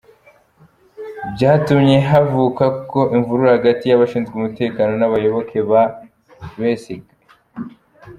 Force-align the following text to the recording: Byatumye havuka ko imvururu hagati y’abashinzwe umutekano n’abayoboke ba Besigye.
Byatumye 1.33 1.97
havuka 2.09 2.65
ko 2.91 2.99
imvururu 3.15 3.49
hagati 3.55 3.83
y’abashinzwe 3.87 4.33
umutekano 4.35 4.91
n’abayoboke 4.97 5.57
ba 5.69 5.83
Besigye. 6.57 7.11